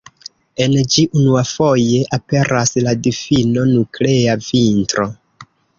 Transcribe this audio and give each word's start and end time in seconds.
En 0.63 0.71
ĝi 0.95 1.03
unuafoje 1.19 2.01
aperas 2.19 2.75
la 2.87 2.97
difino 3.09 3.69
Nuklea 3.75 4.39
Vintro. 4.49 5.11